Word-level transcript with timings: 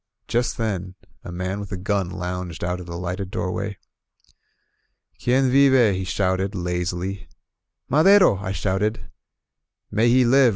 Just 0.27 0.57
then 0.57 0.95
a 1.23 1.31
man 1.31 1.59
with 1.59 1.71
a 1.71 1.77
gun 1.77 2.09
lounged 2.09 2.63
out 2.63 2.79
of 2.79 2.87
the 2.87 2.97
lighted 2.97 3.29
doorway. 3.29 3.77
"Quien 5.23 5.51
vive?" 5.51 5.93
he 5.95 6.05
shouted, 6.05 6.55
lazily. 6.55 7.27
"Madero!" 7.87 8.37
I 8.37 8.51
shouted. 8.51 9.11
^^ay 9.93 10.07
he 10.07 10.25
live 10.25 10.49